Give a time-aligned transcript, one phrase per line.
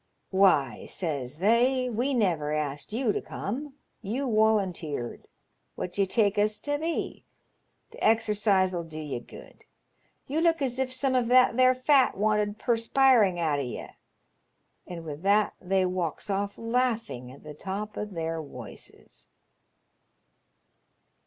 [0.15, 3.75] * Why,* says they,' we never asked you to come.
[4.01, 5.25] You wolunteered.
[5.75, 7.23] What d'ye take us to be?
[7.91, 9.65] The exercise *11 do ye good.
[10.25, 13.89] You look as if some of that there fat wanted pusspiring out of ye,'
[14.87, 19.27] and with that they walks off laughing at the top of their woices."